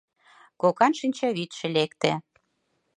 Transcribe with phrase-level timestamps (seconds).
[0.61, 2.11] Кокан шинчавӱдшӧ лекте.